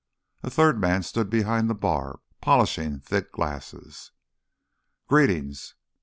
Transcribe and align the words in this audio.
A 0.41 0.49
third 0.49 0.79
man 0.81 1.03
stood 1.03 1.29
behind 1.29 1.69
the 1.69 1.75
bar 1.75 2.21
polishing 2.41 2.99
thick 3.01 3.31
glasses. 3.31 4.09
"Greetings!" 5.07 5.75